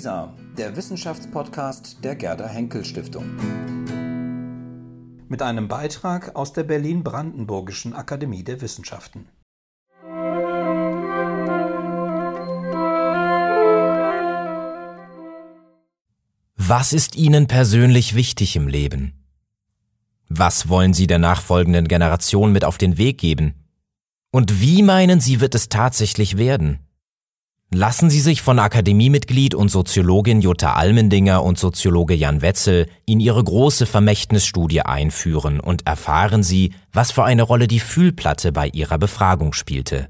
WISA, 0.00 0.32
der 0.56 0.76
Wissenschaftspodcast 0.76 2.02
der 2.02 2.16
Gerda 2.16 2.48
Henkel 2.48 2.86
Stiftung. 2.86 3.26
Mit 5.28 5.42
einem 5.42 5.68
Beitrag 5.68 6.34
aus 6.36 6.54
der 6.54 6.62
Berlin-Brandenburgischen 6.62 7.92
Akademie 7.92 8.42
der 8.42 8.62
Wissenschaften. 8.62 9.28
Was 16.56 16.94
ist 16.94 17.16
Ihnen 17.16 17.46
persönlich 17.46 18.14
wichtig 18.14 18.56
im 18.56 18.68
Leben? 18.68 19.12
Was 20.30 20.70
wollen 20.70 20.94
Sie 20.94 21.08
der 21.08 21.18
nachfolgenden 21.18 21.88
Generation 21.88 22.52
mit 22.52 22.64
auf 22.64 22.78
den 22.78 22.96
Weg 22.96 23.18
geben? 23.18 23.52
Und 24.30 24.62
wie 24.62 24.82
meinen 24.82 25.20
Sie, 25.20 25.42
wird 25.42 25.54
es 25.54 25.68
tatsächlich 25.68 26.38
werden? 26.38 26.89
Lassen 27.72 28.10
Sie 28.10 28.20
sich 28.20 28.42
von 28.42 28.58
Akademiemitglied 28.58 29.54
und 29.54 29.70
Soziologin 29.70 30.40
Jutta 30.40 30.74
Almendinger 30.74 31.44
und 31.44 31.56
Soziologe 31.56 32.14
Jan 32.14 32.42
Wetzel 32.42 32.88
in 33.06 33.20
ihre 33.20 33.44
große 33.44 33.86
Vermächtnisstudie 33.86 34.80
einführen 34.80 35.60
und 35.60 35.86
erfahren 35.86 36.42
Sie, 36.42 36.74
was 36.92 37.12
für 37.12 37.22
eine 37.22 37.42
Rolle 37.42 37.68
die 37.68 37.78
Fühlplatte 37.78 38.50
bei 38.50 38.66
ihrer 38.66 38.98
Befragung 38.98 39.52
spielte. 39.52 40.08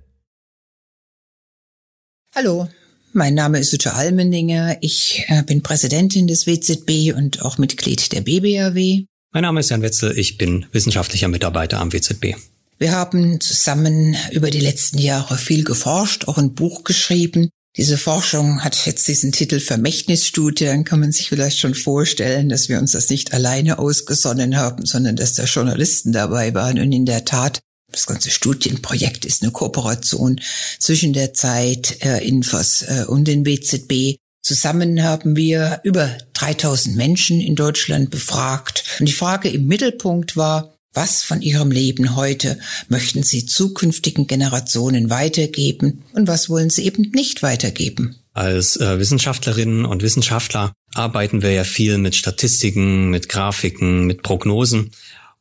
Hallo, 2.35 2.67
mein 3.13 3.35
Name 3.35 3.59
ist 3.59 3.73
Jutta 3.73 3.91
Almendinger. 3.91 4.79
Ich 4.81 5.27
äh, 5.29 5.43
bin 5.43 5.63
Präsidentin 5.63 6.29
des 6.29 6.47
WZB 6.47 7.15
und 7.15 7.43
auch 7.43 7.59
Mitglied 7.59 8.13
der 8.13 8.23
BBAW. 8.23 9.05
Mein 9.33 9.43
Name 9.43 9.61
ist 9.61 9.69
Jan 9.69 9.83
Wetzel. 9.83 10.19
Ich 10.19 10.39
bin 10.39 10.65
wissenschaftlicher 10.73 11.29
Mitarbeiter 11.29 11.79
am 11.79 11.93
WZB. 11.93 12.37
Wir 12.81 12.93
haben 12.93 13.43
zusammen 13.43 14.17
über 14.33 14.51
die 14.51 14.59
letzten 14.59 14.97
Jahre 14.97 15.37
viel 15.37 15.65
geforscht, 15.65 16.29
auch 16.29 16.39
ein 16.39 16.55
Buch 16.55 16.83
geschrieben. 16.83 17.51
Diese 17.77 17.99
Forschung 17.99 18.65
hat 18.65 18.87
jetzt 18.87 19.07
diesen 19.07 19.33
Titel 19.33 19.61
Vermächtnisstudie. 19.61 20.65
Dann 20.65 20.85
kann 20.85 21.01
man 21.01 21.13
sich 21.13 21.29
vielleicht 21.29 21.59
schon 21.59 21.75
vorstellen, 21.75 22.49
dass 22.49 22.71
wir 22.71 22.79
uns 22.79 22.93
das 22.93 23.11
nicht 23.11 23.35
alleine 23.35 23.79
ausgesonnen 23.79 24.57
haben, 24.57 24.87
sondern 24.87 25.15
dass 25.15 25.35
da 25.35 25.45
Journalisten 25.45 26.13
dabei 26.13 26.55
waren. 26.55 26.81
Und 26.81 26.91
in 26.93 27.05
der 27.05 27.27
Tat, 27.27 27.61
das 27.93 28.07
ganze 28.07 28.31
Studienprojekt 28.31 29.27
ist 29.27 29.43
eine 29.43 29.53
Kooperation 29.53 30.41
zwischen 30.79 31.13
der 31.13 31.35
Zeit, 31.35 32.03
äh, 32.03 32.27
Infos 32.27 32.81
äh, 32.81 33.05
und 33.07 33.29
den 33.29 33.45
WZB. 33.45 34.17
Zusammen 34.43 35.03
haben 35.03 35.37
wir 35.37 35.81
über 35.85 36.17
3000 36.33 36.97
Menschen 36.97 37.43
in 37.43 37.57
Deutschland 37.57 38.09
befragt. 38.09 38.85
Und 38.99 39.07
die 39.07 39.13
Frage 39.13 39.51
im 39.51 39.67
Mittelpunkt 39.67 40.39
war, 40.39 40.80
was 40.93 41.23
von 41.23 41.41
Ihrem 41.43 41.71
Leben 41.71 42.17
heute 42.17 42.59
möchten 42.89 43.23
Sie 43.23 43.47
zukünftigen 43.47 44.27
Generationen 44.27 45.11
weitergeben 45.11 46.03
und 46.13 46.27
was 46.29 46.49
wollen 46.49 46.71
Sie 46.71 46.85
eben 46.85 47.11
nicht 47.15 47.43
weitergeben? 47.43 48.17
Als 48.33 48.77
äh, 48.77 48.99
Wissenschaftlerinnen 48.99 49.85
und 49.85 50.03
Wissenschaftler 50.03 50.73
arbeiten 50.95 51.43
wir 51.43 51.53
ja 51.53 51.65
viel 51.65 51.99
mit 51.99 52.15
Statistiken, 52.17 53.11
mit 53.11 53.29
Grafiken, 53.29 54.07
mit 54.07 54.23
Prognosen. 54.23 54.93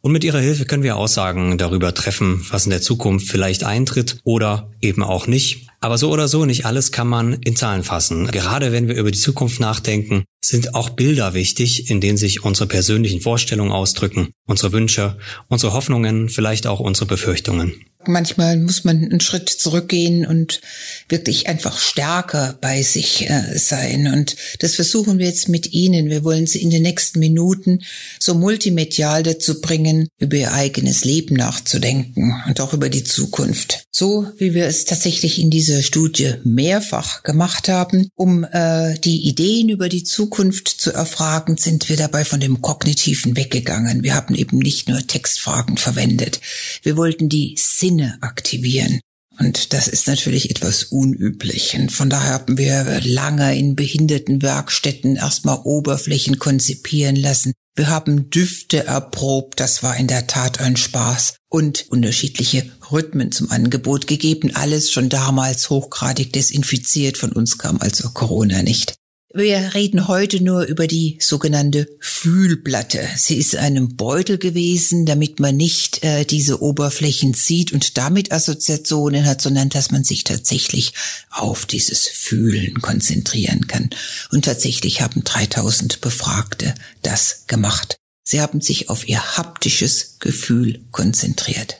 Und 0.01 0.13
mit 0.13 0.23
ihrer 0.23 0.39
Hilfe 0.39 0.65
können 0.65 0.83
wir 0.83 0.95
Aussagen 0.95 1.57
darüber 1.57 1.93
treffen, 1.93 2.45
was 2.49 2.65
in 2.65 2.69
der 2.69 2.81
Zukunft 2.81 3.27
vielleicht 3.27 3.65
eintritt 3.65 4.19
oder 4.23 4.71
eben 4.81 5.03
auch 5.03 5.27
nicht. 5.27 5.67
Aber 5.81 5.97
so 5.97 6.09
oder 6.09 6.27
so, 6.27 6.45
nicht 6.45 6.65
alles 6.65 6.91
kann 6.91 7.07
man 7.07 7.33
in 7.33 7.55
Zahlen 7.55 7.83
fassen. 7.83 8.27
Gerade 8.27 8.71
wenn 8.71 8.87
wir 8.87 8.95
über 8.95 9.11
die 9.11 9.19
Zukunft 9.19 9.59
nachdenken, 9.59 10.23
sind 10.41 10.75
auch 10.75 10.89
Bilder 10.89 11.33
wichtig, 11.33 11.89
in 11.89 12.01
denen 12.01 12.17
sich 12.17 12.43
unsere 12.43 12.67
persönlichen 12.67 13.21
Vorstellungen 13.21 13.71
ausdrücken, 13.71 14.31
unsere 14.45 14.71
Wünsche, 14.71 15.17
unsere 15.47 15.73
Hoffnungen, 15.73 16.29
vielleicht 16.29 16.67
auch 16.67 16.79
unsere 16.79 17.05
Befürchtungen. 17.05 17.85
Manchmal 18.07 18.55
muss 18.55 18.85
man 18.85 19.03
einen 19.03 19.19
Schritt 19.19 19.49
zurückgehen 19.49 20.25
und 20.25 20.61
wirklich 21.09 21.47
einfach 21.47 21.77
stärker 21.77 22.57
bei 22.61 22.81
sich 22.81 23.29
äh, 23.29 23.57
sein. 23.57 24.07
Und 24.07 24.37
das 24.59 24.75
versuchen 24.75 25.19
wir 25.19 25.25
jetzt 25.25 25.49
mit 25.49 25.73
Ihnen. 25.73 26.09
Wir 26.09 26.23
wollen 26.23 26.47
Sie 26.47 26.61
in 26.61 26.69
den 26.69 26.83
nächsten 26.83 27.19
Minuten 27.19 27.79
so 28.17 28.35
multimedial 28.35 29.23
dazu 29.23 29.59
bringen, 29.59 30.07
über 30.17 30.37
Ihr 30.37 30.53
eigenes 30.53 31.03
Leben 31.03 31.35
nachzudenken 31.35 32.41
und 32.47 32.61
auch 32.61 32.73
über 32.73 32.87
die 32.87 33.03
Zukunft. 33.03 33.83
So 33.91 34.27
wie 34.37 34.53
wir 34.53 34.65
es 34.65 34.85
tatsächlich 34.85 35.37
in 35.39 35.49
dieser 35.49 35.83
Studie 35.83 36.35
mehrfach 36.45 37.23
gemacht 37.23 37.67
haben, 37.67 38.07
um 38.15 38.45
äh, 38.45 38.97
die 38.99 39.27
Ideen 39.27 39.67
über 39.67 39.89
die 39.89 40.05
Zukunft 40.05 40.69
zu 40.69 40.93
erfragen, 40.93 41.57
sind 41.57 41.89
wir 41.89 41.97
dabei 41.97 42.23
von 42.23 42.39
dem 42.39 42.61
Kognitiven 42.61 43.35
weggegangen. 43.35 44.03
Wir 44.03 44.15
haben 44.15 44.35
eben 44.35 44.59
nicht 44.59 44.87
nur 44.87 45.05
Textfragen 45.05 45.75
verwendet. 45.75 46.39
Wir 46.81 46.95
wollten 46.95 47.27
die 47.27 47.55
Sinne 47.89 48.19
aktivieren. 48.21 48.99
Und 49.39 49.73
das 49.73 49.87
ist 49.87 50.07
natürlich 50.07 50.51
etwas 50.51 50.83
unüblich. 50.83 51.75
Und 51.75 51.91
von 51.91 52.09
daher 52.09 52.33
haben 52.33 52.57
wir 52.57 53.01
lange 53.03 53.57
in 53.57 53.75
Behindertenwerkstätten 53.75 55.15
erstmal 55.15 55.61
Oberflächen 55.63 56.37
konzipieren 56.37 57.15
lassen. 57.15 57.53
Wir 57.75 57.87
haben 57.87 58.29
Düfte 58.29 58.85
erprobt, 58.85 59.59
das 59.59 59.81
war 59.81 59.95
in 59.95 60.07
der 60.07 60.27
Tat 60.27 60.59
ein 60.59 60.75
Spaß. 60.75 61.37
Und 61.49 61.87
unterschiedliche 61.89 62.69
Rhythmen 62.91 63.31
zum 63.31 63.49
Angebot 63.49 64.05
gegeben, 64.05 64.55
alles 64.55 64.91
schon 64.91 65.09
damals 65.09 65.71
hochgradig 65.71 66.31
desinfiziert, 66.31 67.17
von 67.17 67.31
uns 67.31 67.57
kam 67.57 67.79
also 67.79 68.09
Corona 68.09 68.61
nicht. 68.61 68.98
Wir 69.31 69.75
reden 69.75 70.07
heute 70.07 70.43
nur 70.43 70.63
über 70.63 70.87
die 70.87 71.19
sogenannte 71.21 71.87
Fühlplatte. 71.99 73.07
Sie 73.15 73.37
ist 73.37 73.55
einem 73.55 73.95
Beutel 73.95 74.39
gewesen, 74.39 75.05
damit 75.05 75.39
man 75.39 75.55
nicht 75.55 76.03
äh, 76.03 76.25
diese 76.25 76.63
Oberflächen 76.63 77.35
sieht 77.35 77.71
und 77.71 77.99
damit 77.99 78.31
Assoziationen 78.31 79.25
hat, 79.27 79.39
sondern 79.39 79.69
dass 79.69 79.91
man 79.91 80.03
sich 80.03 80.23
tatsächlich 80.23 80.93
auf 81.29 81.67
dieses 81.67 82.07
Fühlen 82.07 82.81
konzentrieren 82.81 83.67
kann. 83.67 83.91
Und 84.31 84.45
tatsächlich 84.45 85.01
haben 85.01 85.23
3000 85.23 86.01
Befragte 86.01 86.73
das 87.03 87.43
gemacht. 87.45 87.97
Sie 88.23 88.41
haben 88.41 88.61
sich 88.61 88.89
auf 88.89 89.07
ihr 89.07 89.37
haptisches 89.37 90.17
Gefühl 90.19 90.85
konzentriert. 90.89 91.77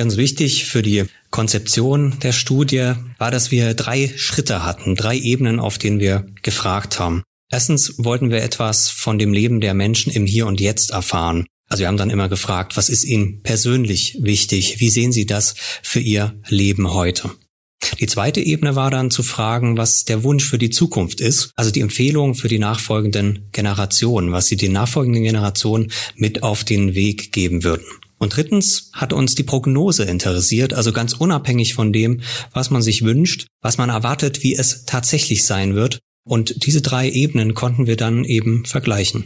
Ganz 0.00 0.16
wichtig 0.16 0.64
für 0.64 0.80
die 0.80 1.04
Konzeption 1.28 2.18
der 2.22 2.32
Studie 2.32 2.94
war, 3.18 3.30
dass 3.30 3.50
wir 3.50 3.74
drei 3.74 4.10
Schritte 4.16 4.64
hatten, 4.64 4.94
drei 4.94 5.18
Ebenen, 5.18 5.60
auf 5.60 5.76
denen 5.76 6.00
wir 6.00 6.24
gefragt 6.40 6.98
haben. 6.98 7.22
Erstens 7.52 7.96
wollten 7.98 8.30
wir 8.30 8.42
etwas 8.42 8.88
von 8.88 9.18
dem 9.18 9.34
Leben 9.34 9.60
der 9.60 9.74
Menschen 9.74 10.10
im 10.10 10.24
Hier 10.24 10.46
und 10.46 10.58
Jetzt 10.58 10.92
erfahren. 10.92 11.44
Also 11.68 11.82
wir 11.82 11.88
haben 11.88 11.98
dann 11.98 12.08
immer 12.08 12.30
gefragt, 12.30 12.78
was 12.78 12.88
ist 12.88 13.04
Ihnen 13.04 13.42
persönlich 13.42 14.16
wichtig? 14.22 14.80
Wie 14.80 14.88
sehen 14.88 15.12
Sie 15.12 15.26
das 15.26 15.54
für 15.82 16.00
Ihr 16.00 16.34
Leben 16.48 16.94
heute? 16.94 17.32
Die 17.98 18.06
zweite 18.06 18.40
Ebene 18.40 18.76
war 18.76 18.90
dann 18.90 19.10
zu 19.10 19.22
fragen, 19.22 19.76
was 19.76 20.06
der 20.06 20.22
Wunsch 20.22 20.46
für 20.46 20.56
die 20.56 20.70
Zukunft 20.70 21.20
ist, 21.20 21.50
also 21.56 21.70
die 21.70 21.80
Empfehlung 21.80 22.34
für 22.34 22.48
die 22.48 22.58
nachfolgenden 22.58 23.50
Generationen, 23.52 24.32
was 24.32 24.46
sie 24.46 24.56
den 24.56 24.72
nachfolgenden 24.72 25.24
Generationen 25.24 25.92
mit 26.16 26.42
auf 26.42 26.64
den 26.64 26.94
Weg 26.94 27.32
geben 27.32 27.64
würden. 27.64 27.84
Und 28.20 28.36
drittens 28.36 28.90
hat 28.92 29.14
uns 29.14 29.34
die 29.34 29.42
Prognose 29.42 30.04
interessiert, 30.04 30.74
also 30.74 30.92
ganz 30.92 31.14
unabhängig 31.14 31.72
von 31.72 31.90
dem, 31.90 32.20
was 32.52 32.70
man 32.70 32.82
sich 32.82 33.02
wünscht, 33.02 33.46
was 33.62 33.78
man 33.78 33.88
erwartet, 33.88 34.42
wie 34.42 34.54
es 34.54 34.84
tatsächlich 34.84 35.44
sein 35.44 35.74
wird. 35.74 36.00
Und 36.28 36.66
diese 36.66 36.82
drei 36.82 37.08
Ebenen 37.08 37.54
konnten 37.54 37.86
wir 37.86 37.96
dann 37.96 38.24
eben 38.24 38.66
vergleichen. 38.66 39.24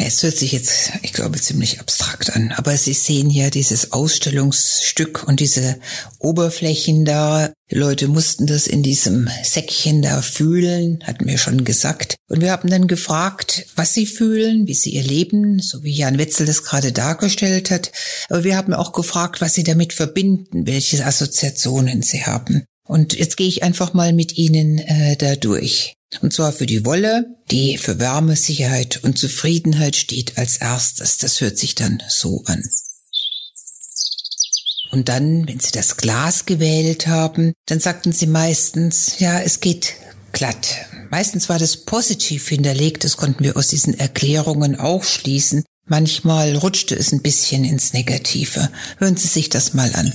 Es 0.00 0.22
hört 0.22 0.38
sich 0.38 0.52
jetzt, 0.52 0.92
ich 1.02 1.12
glaube, 1.12 1.40
ziemlich 1.40 1.78
abstrakt 1.80 2.34
an, 2.34 2.52
aber 2.52 2.76
Sie 2.76 2.94
sehen 2.94 3.28
hier 3.28 3.50
dieses 3.50 3.92
Ausstellungsstück 3.92 5.24
und 5.26 5.40
diese 5.40 5.78
Oberflächen 6.18 7.04
da. 7.04 7.52
Leute 7.70 8.08
mussten 8.08 8.46
das 8.46 8.66
in 8.66 8.82
diesem 8.82 9.28
Säckchen 9.42 10.02
da 10.02 10.22
fühlen, 10.22 10.98
hatten 11.04 11.26
wir 11.26 11.38
schon 11.38 11.64
gesagt. 11.64 12.16
Und 12.28 12.40
wir 12.40 12.52
haben 12.52 12.68
dann 12.70 12.86
gefragt, 12.86 13.66
was 13.76 13.94
sie 13.94 14.06
fühlen, 14.06 14.66
wie 14.66 14.74
sie 14.74 14.90
ihr 14.90 15.02
Leben, 15.02 15.58
so 15.58 15.82
wie 15.82 15.94
Jan 15.94 16.18
Wetzel 16.18 16.46
das 16.46 16.64
gerade 16.64 16.92
dargestellt 16.92 17.70
hat. 17.70 17.90
Aber 18.28 18.44
wir 18.44 18.56
haben 18.56 18.74
auch 18.74 18.92
gefragt, 18.92 19.40
was 19.40 19.54
sie 19.54 19.64
damit 19.64 19.92
verbinden, 19.94 20.66
welche 20.66 21.04
Assoziationen 21.04 22.02
sie 22.02 22.24
haben. 22.24 22.64
Und 22.86 23.14
jetzt 23.14 23.36
gehe 23.36 23.48
ich 23.48 23.62
einfach 23.62 23.94
mal 23.94 24.12
mit 24.12 24.36
Ihnen 24.36 24.78
äh, 24.78 25.16
da 25.16 25.36
durch. 25.36 25.94
Und 26.20 26.32
zwar 26.32 26.52
für 26.52 26.66
die 26.66 26.84
Wolle, 26.84 27.26
die 27.50 27.78
für 27.78 27.98
Wärme, 27.98 28.36
Sicherheit 28.36 29.02
und 29.02 29.18
Zufriedenheit 29.18 29.96
steht 29.96 30.36
als 30.38 30.58
erstes. 30.58 31.18
Das 31.18 31.40
hört 31.40 31.58
sich 31.58 31.74
dann 31.74 32.02
so 32.08 32.42
an. 32.46 32.62
Und 34.90 35.08
dann, 35.08 35.48
wenn 35.48 35.58
Sie 35.58 35.70
das 35.72 35.96
Glas 35.96 36.44
gewählt 36.44 37.06
haben, 37.06 37.54
dann 37.66 37.80
sagten 37.80 38.12
Sie 38.12 38.26
meistens, 38.26 39.18
ja, 39.20 39.40
es 39.40 39.60
geht 39.60 39.94
glatt. 40.32 40.86
Meistens 41.10 41.48
war 41.48 41.58
das 41.58 41.78
positiv 41.78 42.48
hinterlegt, 42.48 43.04
das 43.04 43.16
konnten 43.16 43.42
wir 43.42 43.56
aus 43.56 43.68
diesen 43.68 43.98
Erklärungen 43.98 44.78
auch 44.78 45.04
schließen. 45.04 45.64
Manchmal 45.86 46.56
rutschte 46.56 46.94
es 46.94 47.10
ein 47.12 47.22
bisschen 47.22 47.64
ins 47.64 47.94
Negative. 47.94 48.70
Hören 48.98 49.16
Sie 49.16 49.28
sich 49.28 49.48
das 49.48 49.72
mal 49.72 49.92
an. 49.94 50.12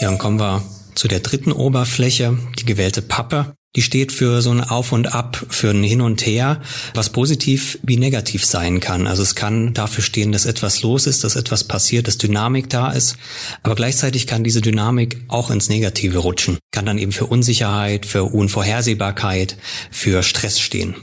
Ja, 0.00 0.08
und 0.10 0.18
kommen 0.18 0.38
wir 0.38 0.62
zu 0.96 1.06
der 1.06 1.20
dritten 1.20 1.52
Oberfläche, 1.52 2.36
die 2.58 2.64
gewählte 2.64 3.02
Pappe. 3.02 3.54
die 3.76 3.82
steht 3.82 4.10
für 4.10 4.40
so 4.40 4.50
ein 4.50 4.62
Auf 4.62 4.92
und 4.92 5.12
Ab, 5.12 5.44
für 5.50 5.68
ein 5.68 5.82
Hin 5.82 6.00
und 6.00 6.24
Her, 6.24 6.62
was 6.94 7.10
positiv 7.10 7.78
wie 7.82 7.98
negativ 7.98 8.46
sein 8.46 8.80
kann. 8.80 9.06
Also 9.06 9.22
es 9.22 9.34
kann 9.34 9.74
dafür 9.74 10.02
stehen, 10.02 10.32
dass 10.32 10.46
etwas 10.46 10.80
los 10.80 11.06
ist, 11.06 11.24
dass 11.24 11.36
etwas 11.36 11.64
passiert, 11.64 12.06
dass 12.08 12.16
Dynamik 12.16 12.70
da 12.70 12.90
ist. 12.90 13.16
Aber 13.62 13.74
gleichzeitig 13.74 14.26
kann 14.26 14.44
diese 14.44 14.62
Dynamik 14.62 15.22
auch 15.28 15.50
ins 15.50 15.68
Negative 15.68 16.18
rutschen. 16.20 16.56
Kann 16.70 16.86
dann 16.86 16.96
eben 16.96 17.12
für 17.12 17.26
Unsicherheit, 17.26 18.06
für 18.06 18.24
Unvorhersehbarkeit, 18.24 19.58
für 19.90 20.22
Stress 20.22 20.58
stehen. 20.58 20.94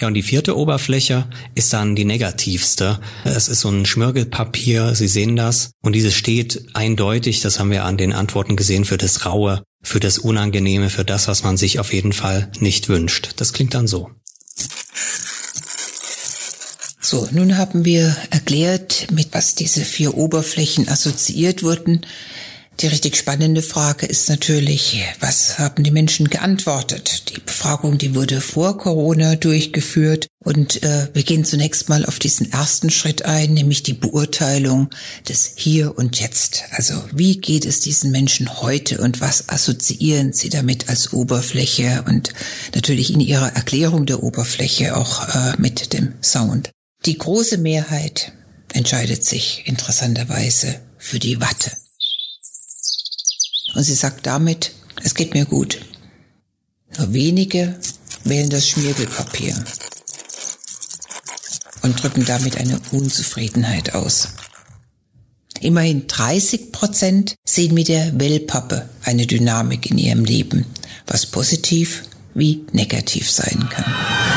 Ja, 0.00 0.06
und 0.06 0.14
die 0.14 0.22
vierte 0.22 0.56
Oberfläche 0.56 1.26
ist 1.54 1.74
dann 1.74 1.94
die 1.94 2.06
negativste. 2.06 3.00
Es 3.24 3.48
ist 3.48 3.60
so 3.60 3.68
ein 3.68 3.84
Schmirgelpapier, 3.84 4.94
Sie 4.94 5.08
sehen 5.08 5.36
das. 5.36 5.72
Und 5.82 5.92
dieses 5.92 6.14
steht 6.14 6.64
eindeutig, 6.72 7.40
das 7.40 7.58
haben 7.58 7.70
wir 7.70 7.84
an 7.84 7.98
den 7.98 8.14
Antworten 8.14 8.56
gesehen, 8.56 8.86
für 8.86 8.96
das 8.96 9.26
Raue, 9.26 9.62
für 9.82 10.00
das 10.00 10.18
Unangenehme, 10.18 10.88
für 10.88 11.04
das, 11.04 11.28
was 11.28 11.42
man 11.42 11.58
sich 11.58 11.78
auf 11.80 11.92
jeden 11.92 12.14
Fall 12.14 12.50
nicht 12.60 12.88
wünscht. 12.88 13.32
Das 13.36 13.52
klingt 13.52 13.74
dann 13.74 13.86
so. 13.86 14.10
So, 17.02 17.28
nun 17.32 17.58
haben 17.58 17.84
wir 17.84 18.16
erklärt, 18.30 19.08
mit 19.10 19.28
was 19.32 19.54
diese 19.54 19.84
vier 19.84 20.16
Oberflächen 20.16 20.88
assoziiert 20.88 21.62
wurden. 21.62 22.06
Die 22.80 22.86
richtig 22.86 23.18
spannende 23.18 23.60
Frage 23.60 24.06
ist 24.06 24.30
natürlich, 24.30 25.04
was 25.20 25.58
haben 25.58 25.84
die 25.84 25.90
Menschen 25.90 26.30
geantwortet? 26.30 27.28
Die 27.28 27.40
Befragung, 27.40 27.98
die 27.98 28.14
wurde 28.14 28.40
vor 28.40 28.78
Corona 28.78 29.36
durchgeführt 29.36 30.28
und 30.42 30.82
äh, 30.82 31.08
wir 31.12 31.22
gehen 31.22 31.44
zunächst 31.44 31.90
mal 31.90 32.06
auf 32.06 32.18
diesen 32.18 32.50
ersten 32.50 32.88
Schritt 32.88 33.26
ein, 33.26 33.52
nämlich 33.52 33.82
die 33.82 33.92
Beurteilung 33.92 34.88
des 35.28 35.52
Hier 35.56 35.98
und 35.98 36.20
Jetzt. 36.20 36.62
Also 36.70 36.94
wie 37.12 37.38
geht 37.38 37.66
es 37.66 37.80
diesen 37.80 38.12
Menschen 38.12 38.62
heute 38.62 39.02
und 39.02 39.20
was 39.20 39.50
assoziieren 39.50 40.32
sie 40.32 40.48
damit 40.48 40.88
als 40.88 41.12
Oberfläche 41.12 42.04
und 42.08 42.32
natürlich 42.74 43.12
in 43.12 43.20
ihrer 43.20 43.54
Erklärung 43.54 44.06
der 44.06 44.22
Oberfläche 44.22 44.96
auch 44.96 45.28
äh, 45.28 45.52
mit 45.58 45.92
dem 45.92 46.14
Sound. 46.22 46.70
Die 47.04 47.18
große 47.18 47.58
Mehrheit 47.58 48.32
entscheidet 48.72 49.22
sich 49.22 49.64
interessanterweise 49.66 50.80
für 50.96 51.18
die 51.18 51.42
Watte. 51.42 51.72
Und 53.74 53.84
sie 53.84 53.94
sagt 53.94 54.26
damit, 54.26 54.72
es 55.02 55.14
geht 55.14 55.34
mir 55.34 55.44
gut. 55.44 55.80
Nur 56.98 57.12
wenige 57.12 57.78
wählen 58.24 58.50
das 58.50 58.68
Schmiergelpapier 58.68 59.54
und 61.82 62.02
drücken 62.02 62.24
damit 62.24 62.56
eine 62.56 62.80
Unzufriedenheit 62.92 63.94
aus. 63.94 64.28
Immerhin 65.60 66.06
30 66.06 66.72
Prozent 66.72 67.36
sehen 67.44 67.74
mit 67.74 67.88
der 67.88 68.18
Wellpappe 68.18 68.88
eine 69.04 69.26
Dynamik 69.26 69.90
in 69.90 69.98
ihrem 69.98 70.24
Leben, 70.24 70.66
was 71.06 71.26
positiv 71.26 72.04
wie 72.34 72.64
negativ 72.72 73.30
sein 73.30 73.68
kann. 73.70 74.29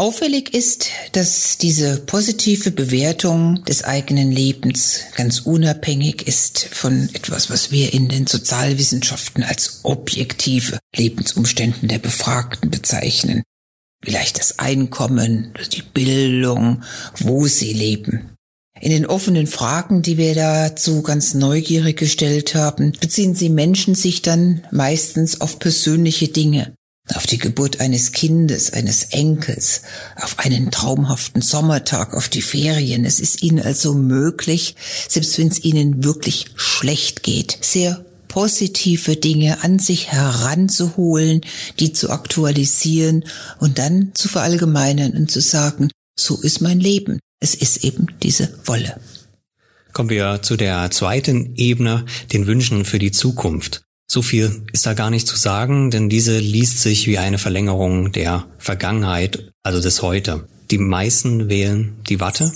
Auffällig 0.00 0.54
ist, 0.54 0.86
dass 1.12 1.58
diese 1.58 1.98
positive 1.98 2.70
Bewertung 2.70 3.62
des 3.66 3.84
eigenen 3.84 4.32
Lebens 4.32 5.00
ganz 5.14 5.40
unabhängig 5.40 6.26
ist 6.26 6.68
von 6.72 7.10
etwas, 7.12 7.50
was 7.50 7.70
wir 7.70 7.92
in 7.92 8.08
den 8.08 8.26
Sozialwissenschaften 8.26 9.44
als 9.44 9.80
objektive 9.82 10.78
Lebensumständen 10.96 11.86
der 11.86 11.98
Befragten 11.98 12.70
bezeichnen. 12.70 13.42
Vielleicht 14.02 14.38
das 14.38 14.58
Einkommen, 14.58 15.52
die 15.70 15.82
Bildung, 15.82 16.82
wo 17.18 17.46
sie 17.46 17.74
leben. 17.74 18.30
In 18.80 18.92
den 18.92 19.04
offenen 19.04 19.48
Fragen, 19.48 20.00
die 20.00 20.16
wir 20.16 20.34
dazu 20.34 21.02
ganz 21.02 21.34
neugierig 21.34 21.98
gestellt 21.98 22.54
haben, 22.54 22.92
beziehen 22.98 23.34
sie 23.34 23.50
Menschen 23.50 23.94
sich 23.94 24.22
dann 24.22 24.64
meistens 24.70 25.42
auf 25.42 25.58
persönliche 25.58 26.28
Dinge 26.28 26.72
auf 27.14 27.26
die 27.26 27.38
Geburt 27.38 27.80
eines 27.80 28.12
Kindes, 28.12 28.72
eines 28.72 29.04
Enkels, 29.04 29.82
auf 30.16 30.38
einen 30.38 30.70
traumhaften 30.70 31.42
Sommertag, 31.42 32.14
auf 32.14 32.28
die 32.28 32.42
Ferien. 32.42 33.04
Es 33.04 33.20
ist 33.20 33.42
ihnen 33.42 33.60
also 33.60 33.94
möglich, 33.94 34.74
selbst 35.08 35.38
wenn 35.38 35.48
es 35.48 35.64
ihnen 35.64 36.04
wirklich 36.04 36.46
schlecht 36.56 37.22
geht, 37.22 37.58
sehr 37.60 38.04
positive 38.28 39.16
Dinge 39.16 39.62
an 39.64 39.78
sich 39.78 40.12
heranzuholen, 40.12 41.40
die 41.80 41.92
zu 41.92 42.10
aktualisieren 42.10 43.24
und 43.58 43.78
dann 43.78 44.12
zu 44.14 44.28
verallgemeinern 44.28 45.12
und 45.12 45.30
zu 45.30 45.40
sagen, 45.40 45.90
so 46.18 46.40
ist 46.40 46.60
mein 46.60 46.78
Leben. 46.78 47.18
Es 47.40 47.54
ist 47.54 47.84
eben 47.84 48.06
diese 48.22 48.52
Wolle. 48.66 49.00
Kommen 49.92 50.10
wir 50.10 50.42
zu 50.42 50.56
der 50.56 50.90
zweiten 50.90 51.56
Ebene, 51.56 52.04
den 52.32 52.46
Wünschen 52.46 52.84
für 52.84 52.98
die 52.98 53.10
Zukunft. 53.10 53.82
So 54.12 54.22
viel 54.22 54.62
ist 54.72 54.86
da 54.86 54.94
gar 54.94 55.08
nicht 55.08 55.28
zu 55.28 55.36
sagen, 55.36 55.92
denn 55.92 56.08
diese 56.08 56.36
liest 56.40 56.80
sich 56.80 57.06
wie 57.06 57.18
eine 57.18 57.38
Verlängerung 57.38 58.10
der 58.10 58.44
Vergangenheit, 58.58 59.52
also 59.62 59.80
des 59.80 60.02
Heute. 60.02 60.48
Die 60.72 60.78
meisten 60.78 61.48
wählen 61.48 61.96
die 62.08 62.18
Watte, 62.18 62.52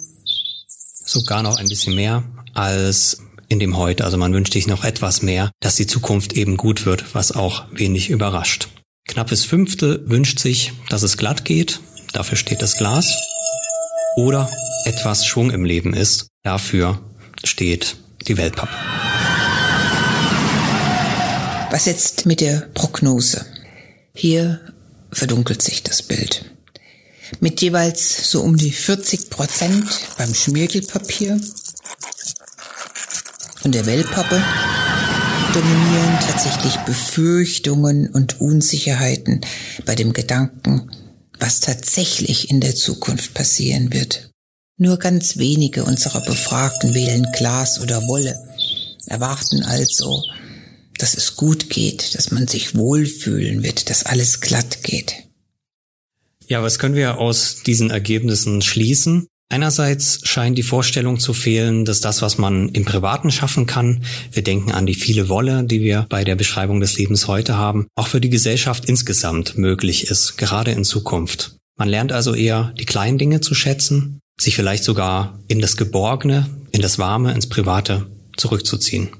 sogar 1.05 1.45
noch 1.45 1.57
ein 1.57 1.69
bisschen 1.69 1.95
mehr 1.95 2.25
als 2.55 3.19
in 3.49 3.61
dem 3.61 3.77
Heute. 3.77 4.05
Also 4.05 4.17
man 4.17 4.35
wünscht 4.35 4.53
sich 4.53 4.67
noch 4.67 4.83
etwas 4.83 5.23
mehr, 5.23 5.53
dass 5.61 5.77
die 5.77 5.87
Zukunft 5.87 6.33
eben 6.33 6.57
gut 6.57 6.87
wird, 6.87 7.15
was 7.15 7.31
auch 7.31 7.67
wenig 7.71 8.11
überrascht. 8.11 8.67
Knappes 9.07 9.45
Fünftel 9.45 10.03
wünscht 10.07 10.41
sich, 10.41 10.73
dass 10.89 11.05
es 11.05 11.17
glatt 11.17 11.45
geht, 11.45 11.79
dafür 12.13 12.37
steht 12.37 12.63
das 12.63 12.79
Glas, 12.79 13.07
oder 14.17 14.51
etwas 14.87 15.25
Schwung 15.25 15.53
im 15.53 15.65
Leben 15.65 15.95
ist, 15.95 16.27
dafür 16.43 17.01
steht 17.45 17.97
die 18.27 18.39
Weltpappe. 18.39 18.75
Was 21.75 21.87
jetzt 21.87 22.25
mit 22.25 22.41
der 22.41 22.69
Prognose? 22.73 23.45
Hier 24.15 24.61
verdunkelt 25.11 25.61
sich 25.61 25.83
das 25.83 26.03
Bild. 26.03 26.45
Mit 27.41 27.61
jeweils 27.63 28.31
so 28.31 28.43
um 28.43 28.57
die 28.57 28.71
40 28.71 29.29
Prozent 29.29 29.85
beim 30.17 30.33
Schmirgelpapier 30.33 31.41
und 33.65 33.75
der 33.75 33.87
Wellpappe 33.87 34.41
dominieren 35.53 36.19
tatsächlich 36.25 36.77
Befürchtungen 36.87 38.09
und 38.09 38.41
Unsicherheiten 38.41 39.41
bei 39.85 39.97
dem 39.97 40.13
Gedanken, 40.13 40.93
was 41.41 41.59
tatsächlich 41.59 42.51
in 42.51 42.61
der 42.61 42.77
Zukunft 42.77 43.35
passieren 43.35 43.93
wird. 43.93 44.31
Nur 44.77 44.97
ganz 45.01 45.39
wenige 45.39 45.83
unserer 45.83 46.21
Befragten 46.21 46.95
wählen 46.95 47.27
Glas 47.33 47.81
oder 47.81 48.07
Wolle, 48.07 48.39
erwarten 49.09 49.65
also 49.65 50.23
dass 50.99 51.15
es 51.15 51.37
gut 51.37 51.71
geht, 51.71 52.15
dass 52.15 52.31
man 52.31 52.47
sich 52.47 52.75
wohlfühlen 52.77 53.63
wird, 53.63 53.91
dass 53.91 54.07
alles 54.07 54.41
glatt 54.41 54.83
geht. 54.83 55.15
Ja, 56.47 56.63
was 56.63 56.79
können 56.79 56.95
wir 56.95 57.19
aus 57.19 57.63
diesen 57.65 57.91
Ergebnissen 57.91 58.63
schließen? 58.63 59.27
Einerseits 59.51 60.21
scheint 60.27 60.59
die 60.59 60.63
Vorstellung 60.63 61.21
zu 61.21 61.33
fehlen, 61.33 61.85
dass 61.85 62.01
das, 62.01 62.23
was 62.23 62.39
man 62.39 62.71
im 62.71 62.85
Privaten 62.85 63.31
schaffen 63.31 63.67
kann, 63.67 64.05
wir 64.33 64.43
denken 64.43 64.73
an 64.73 64.87
die 64.87 64.95
viele 64.95 65.29
Wolle, 65.29 65.65
die 65.65 65.81
wir 65.81 66.07
bei 66.09 66.25
der 66.25 66.35
Beschreibung 66.35 66.81
des 66.81 66.99
Lebens 66.99 67.29
heute 67.29 67.57
haben, 67.57 67.87
auch 67.95 68.09
für 68.09 68.21
die 68.21 68.31
Gesellschaft 68.31 68.87
insgesamt 68.87 69.57
möglich 69.57 70.11
ist, 70.11 70.37
gerade 70.37 70.73
in 70.73 70.85
Zukunft. 70.85 71.57
Man 71.77 71.89
lernt 71.89 72.13
also 72.13 72.35
eher 72.35 72.73
die 72.79 72.87
kleinen 72.87 73.19
Dinge 73.19 73.41
zu 73.41 73.55
schätzen, 73.55 74.21
sich 74.41 74.57
vielleicht 74.57 74.85
sogar 74.85 75.39
in 75.49 75.61
das 75.61 75.77
Geborgene, 75.77 76.49
in 76.73 76.83
das 76.83 76.99
Warme, 76.99 77.33
ins 77.33 77.49
Private 77.49 78.07
zurückzuziehen 78.37 79.11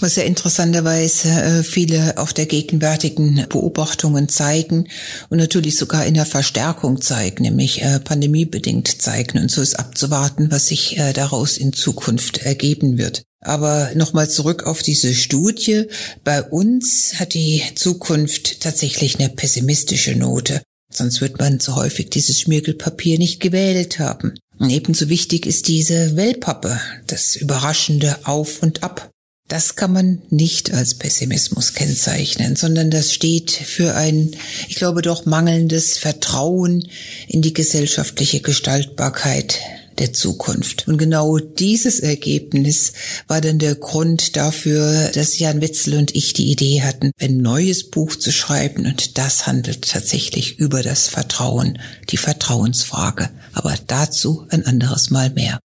was 0.00 0.16
ja 0.16 0.22
interessanterweise 0.24 1.28
äh, 1.28 1.62
viele 1.62 2.18
auf 2.18 2.32
der 2.32 2.46
gegenwärtigen 2.46 3.46
Beobachtungen 3.48 4.28
zeigen 4.28 4.88
und 5.28 5.38
natürlich 5.38 5.76
sogar 5.76 6.06
in 6.06 6.14
der 6.14 6.26
Verstärkung 6.26 7.00
zeigen, 7.00 7.42
nämlich 7.42 7.82
äh, 7.82 8.00
pandemiebedingt 8.00 9.00
zeigen. 9.00 9.38
Und 9.38 9.50
so 9.50 9.60
ist 9.60 9.78
abzuwarten, 9.78 10.50
was 10.50 10.68
sich 10.68 10.98
äh, 10.98 11.12
daraus 11.12 11.56
in 11.56 11.72
Zukunft 11.72 12.38
ergeben 12.38 12.98
wird. 12.98 13.22
Aber 13.44 13.90
nochmal 13.94 14.30
zurück 14.30 14.66
auf 14.66 14.82
diese 14.82 15.14
Studie. 15.14 15.86
Bei 16.24 16.42
uns 16.42 17.14
hat 17.18 17.34
die 17.34 17.62
Zukunft 17.74 18.60
tatsächlich 18.60 19.18
eine 19.18 19.28
pessimistische 19.28 20.14
Note. 20.14 20.62
Sonst 20.92 21.20
wird 21.20 21.38
man 21.38 21.58
so 21.58 21.74
häufig 21.74 22.10
dieses 22.10 22.40
Schmirgelpapier 22.40 23.18
nicht 23.18 23.40
gewählt 23.40 23.98
haben. 23.98 24.34
Und 24.58 24.70
ebenso 24.70 25.08
wichtig 25.08 25.46
ist 25.46 25.66
diese 25.66 26.16
Wellpappe, 26.16 26.80
das 27.06 27.34
überraschende 27.34 28.16
Auf 28.24 28.62
und 28.62 28.84
Ab. 28.84 29.11
Das 29.52 29.76
kann 29.76 29.92
man 29.92 30.22
nicht 30.30 30.72
als 30.72 30.94
Pessimismus 30.94 31.74
kennzeichnen, 31.74 32.56
sondern 32.56 32.90
das 32.90 33.12
steht 33.12 33.50
für 33.50 33.94
ein, 33.94 34.30
ich 34.66 34.76
glaube 34.76 35.02
doch, 35.02 35.26
mangelndes 35.26 35.98
Vertrauen 35.98 36.88
in 37.28 37.42
die 37.42 37.52
gesellschaftliche 37.52 38.40
Gestaltbarkeit 38.40 39.60
der 39.98 40.14
Zukunft. 40.14 40.88
Und 40.88 40.96
genau 40.96 41.36
dieses 41.36 42.00
Ergebnis 42.00 42.94
war 43.28 43.42
dann 43.42 43.58
der 43.58 43.74
Grund 43.74 44.36
dafür, 44.36 45.10
dass 45.12 45.38
Jan 45.38 45.60
Witzel 45.60 45.98
und 45.98 46.16
ich 46.16 46.32
die 46.32 46.50
Idee 46.50 46.80
hatten, 46.80 47.10
ein 47.20 47.36
neues 47.36 47.90
Buch 47.90 48.16
zu 48.16 48.32
schreiben. 48.32 48.86
Und 48.86 49.18
das 49.18 49.46
handelt 49.46 49.86
tatsächlich 49.86 50.60
über 50.60 50.82
das 50.82 51.08
Vertrauen, 51.08 51.78
die 52.08 52.16
Vertrauensfrage. 52.16 53.28
Aber 53.52 53.74
dazu 53.86 54.46
ein 54.48 54.64
anderes 54.64 55.10
Mal 55.10 55.28
mehr. 55.28 55.60